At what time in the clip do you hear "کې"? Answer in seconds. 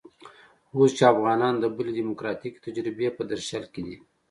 3.73-3.81